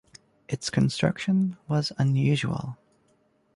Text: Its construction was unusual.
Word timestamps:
Its 0.49 0.71
construction 0.71 1.57
was 1.67 1.91
unusual. 1.99 2.75